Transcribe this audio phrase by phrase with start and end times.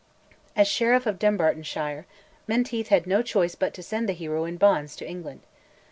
[0.55, 2.07] As Sheriff of Dumbartonshire,
[2.47, 5.41] Menteith had no choice but to send the hero in bonds to England.